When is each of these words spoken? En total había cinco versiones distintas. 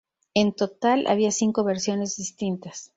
En 0.33 0.55
total 0.55 1.05
había 1.05 1.29
cinco 1.31 1.63
versiones 1.63 2.15
distintas. 2.17 2.89